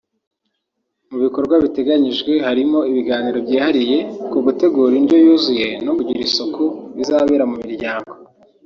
[1.09, 3.97] Mu bikorwa biteganyijwe harimo ibiganiro byihariye
[4.31, 6.63] ku gutegura indyo yuzuye no kugira isuku
[6.95, 8.11] bizabera mu miryango